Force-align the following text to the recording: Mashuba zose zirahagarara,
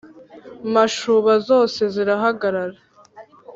Mashuba 0.73 1.31
zose 1.47 1.81
zirahagarara, 1.93 2.77